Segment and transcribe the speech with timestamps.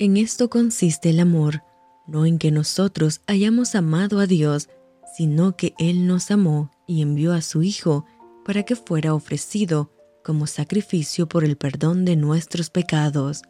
[0.00, 1.64] En esto consiste el amor,
[2.06, 4.68] no en que nosotros hayamos amado a Dios,
[5.16, 8.06] sino que Él nos amó y envió a su Hijo
[8.44, 9.90] para que fuera ofrecido
[10.22, 13.42] como sacrificio por el perdón de nuestros pecados.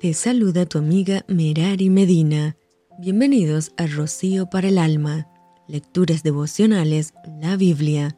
[0.00, 2.56] Te saluda tu amiga Merari Medina.
[2.98, 5.28] Bienvenidos a Rocío para el Alma,
[5.68, 7.12] Lecturas Devocionales,
[7.42, 8.16] la Biblia,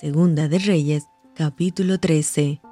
[0.00, 1.04] Segunda de Reyes,
[1.34, 2.62] capítulo 13.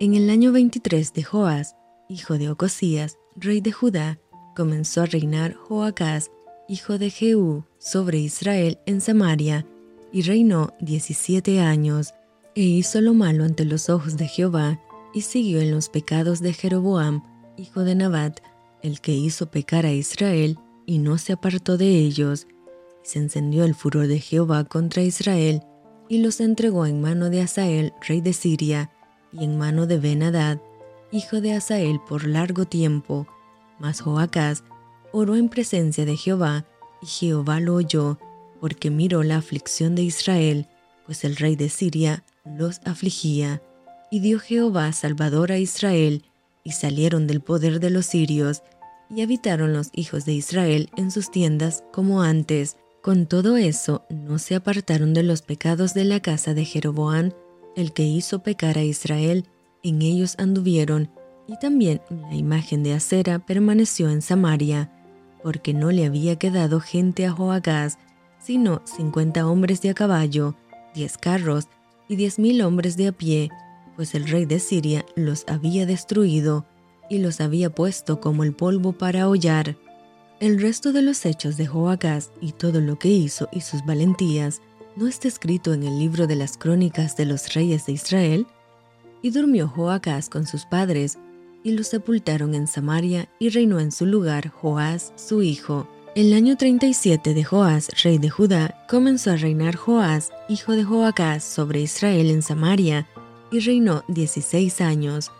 [0.00, 1.76] En el año 23 de Joás,
[2.08, 4.18] hijo de Ocosías, rey de Judá,
[4.54, 6.30] comenzó a reinar Joacás,
[6.68, 9.66] hijo de Jehú, sobre Israel en Samaria,
[10.12, 12.14] y reinó 17 años,
[12.54, 14.80] e hizo lo malo ante los ojos de Jehová,
[15.12, 17.22] y siguió en los pecados de Jeroboam,
[17.56, 18.40] hijo de Nabat,
[18.82, 22.46] el que hizo pecar a Israel, y no se apartó de ellos.
[23.02, 25.62] Se encendió el furor de Jehová contra Israel,
[26.08, 28.90] y los entregó en mano de Asael, rey de Siria,
[29.32, 30.58] y en mano de Ben-Hadad,
[31.16, 33.26] hijo de Asael, por largo tiempo.
[33.78, 34.64] Mas Joacás
[35.12, 36.66] oró en presencia de Jehová,
[37.02, 38.18] y Jehová lo oyó,
[38.60, 40.68] porque miró la aflicción de Israel,
[41.04, 43.62] pues el rey de Siria los afligía.
[44.10, 46.24] Y dio Jehová salvador a Israel,
[46.64, 48.62] y salieron del poder de los sirios,
[49.08, 52.76] y habitaron los hijos de Israel en sus tiendas como antes.
[53.02, 57.32] Con todo eso, no se apartaron de los pecados de la casa de Jeroboam,
[57.76, 59.46] el que hizo pecar a Israel,
[59.88, 61.10] en ellos anduvieron,
[61.48, 64.90] y también la imagen de acera permaneció en Samaria,
[65.42, 67.98] porque no le había quedado gente a Joacás,
[68.38, 70.56] sino cincuenta hombres de a caballo,
[70.94, 71.68] diez carros
[72.08, 73.50] y diez mil hombres de a pie,
[73.94, 76.66] pues el rey de Siria los había destruido
[77.08, 79.76] y los había puesto como el polvo para hollar.
[80.40, 84.60] El resto de los hechos de Joacás y todo lo que hizo y sus valentías
[84.96, 88.46] no está escrito en el libro de las crónicas de los reyes de Israel.
[89.22, 91.18] Y durmió Joacás con sus padres,
[91.62, 95.88] y los sepultaron en Samaria, y reinó en su lugar Joás su hijo.
[96.14, 101.44] El año 37 de Joás, rey de Judá, comenzó a reinar Joás, hijo de Joacás,
[101.44, 103.06] sobre Israel en Samaria,
[103.50, 105.30] y reinó dieciséis años,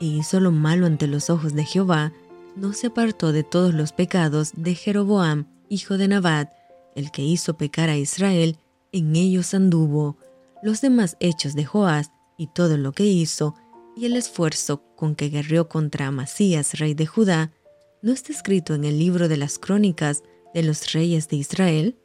[0.00, 2.12] e hizo lo malo ante los ojos de Jehová,
[2.54, 6.50] no se apartó de todos los pecados de Jeroboam, hijo de Nabat,
[6.94, 8.58] el que hizo pecar a Israel,
[8.92, 10.16] en ellos anduvo.
[10.62, 13.54] Los demás hechos de Joás y todo lo que hizo,
[13.96, 17.52] y el esfuerzo con que guerreó contra Amasías, rey de Judá,
[18.02, 20.22] ¿no está escrito en el libro de las crónicas
[20.54, 21.98] de los reyes de Israel?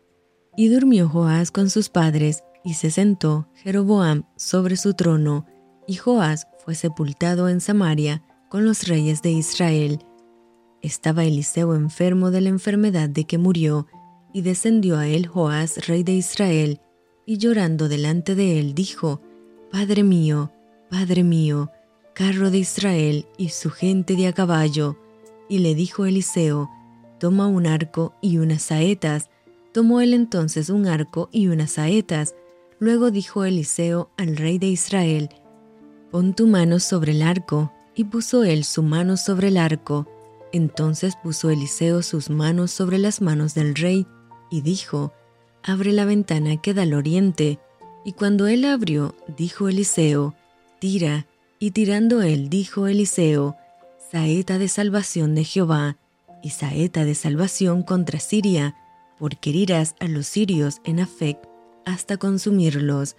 [0.56, 5.46] Y durmió Joás con sus padres, y se sentó Jeroboam sobre su trono,
[5.88, 10.00] y Joás fue sepultado en Samaria con los reyes de Israel.
[10.82, 13.88] Estaba Eliseo enfermo de la enfermedad de que murió,
[14.34, 16.80] y descendió a él Joás, rey de Israel,
[17.26, 19.22] y llorando delante de él dijo,
[19.72, 20.52] Padre mío,
[20.90, 21.72] Padre mío,
[22.14, 24.98] carro de Israel y su gente de a caballo.
[25.48, 26.70] Y le dijo Eliseo,
[27.20, 29.30] Toma un arco y unas saetas.
[29.72, 32.36] Tomó él entonces un arco y unas saetas.
[32.80, 35.30] Luego dijo Eliseo al rey de Israel,
[36.12, 37.72] Pon tu mano sobre el arco.
[37.96, 40.06] Y puso él su mano sobre el arco.
[40.52, 44.06] Entonces puso Eliseo sus manos sobre las manos del rey,
[44.50, 45.14] y dijo,
[45.64, 47.60] Abre la ventana que da al oriente.
[48.04, 50.36] Y cuando él abrió, dijo Eliseo,
[50.80, 51.28] Tira.
[51.60, 53.56] Y tirando él, dijo Eliseo,
[54.12, 55.98] Saeta de salvación de Jehová,
[56.42, 58.76] y saeta de salvación contra Siria,
[59.20, 61.38] porque herirás a los sirios en Afec
[61.86, 63.16] hasta consumirlos.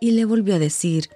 [0.00, 1.08] Y le volvió a decir,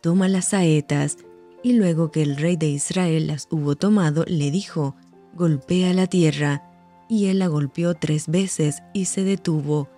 [0.00, 1.18] toma las saetas,
[1.62, 4.96] y luego que el rey de Israel las hubo tomado, le dijo,
[5.34, 6.68] golpea la tierra,
[7.08, 9.88] y él la golpeó tres veces y se detuvo.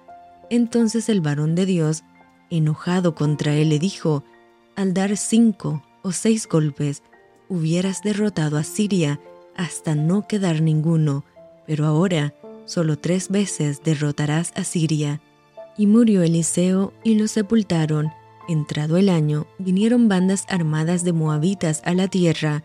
[0.51, 2.03] Entonces el varón de Dios,
[2.57, 4.25] enojado contra él, le dijo,
[4.77, 7.03] al dar cinco o seis golpes,
[7.49, 9.21] hubieras derrotado a Siria
[9.57, 11.25] hasta no quedar ninguno,
[11.67, 15.21] pero ahora solo tres veces derrotarás a Siria.
[15.77, 18.11] Y murió Eliseo y lo sepultaron,
[18.47, 22.63] Entrado el año, vinieron bandas armadas de moabitas a la tierra,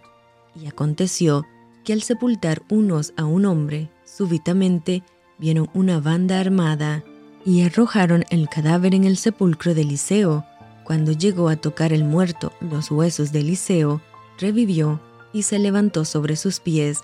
[0.54, 1.46] y aconteció
[1.86, 5.04] que al sepultar unos a un hombre, súbitamente
[5.38, 7.04] vieron una banda armada,
[7.46, 10.46] y arrojaron el cadáver en el sepulcro de Eliseo.
[10.84, 14.02] Cuando llegó a tocar el muerto los huesos de Eliseo,
[14.40, 15.00] revivió
[15.34, 17.00] y se levantó sobre sus pies.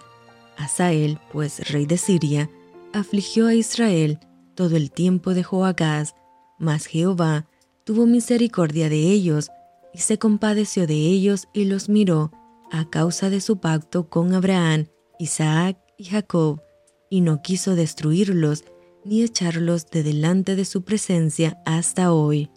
[0.58, 2.50] Asael, pues rey de Siria,
[2.94, 4.20] afligió a Israel
[4.56, 6.16] todo el tiempo de Joacás,
[6.58, 7.48] mas Jehová
[7.84, 9.50] tuvo misericordia de ellos
[9.94, 12.32] y se compadeció de ellos y los miró
[12.72, 14.88] a causa de su pacto con Abraham,
[15.20, 16.62] Isaac y Jacob,
[17.10, 18.66] y no quiso destruirlos
[19.06, 22.50] ni echarlos de delante de su presencia hasta hoy.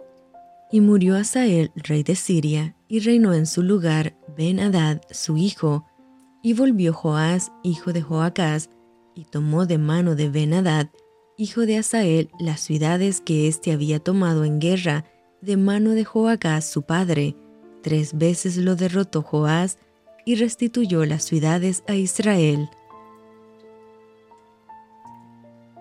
[0.73, 5.87] Y murió Asael, rey de Siria, y reinó en su lugar Ben-Hadad, su hijo.
[6.43, 8.71] Y volvió Joás, hijo de Joacás,
[9.15, 10.89] y tomó de mano de Benadad,
[11.37, 15.05] hijo de Asael, las ciudades que éste había tomado en guerra,
[15.41, 17.37] de mano de Joacás su padre.
[17.83, 19.79] Tres veces lo derrotó Joás
[20.25, 22.69] y restituyó las ciudades a Israel.